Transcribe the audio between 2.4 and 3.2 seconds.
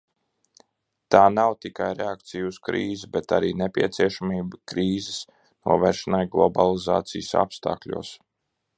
uz krīzi,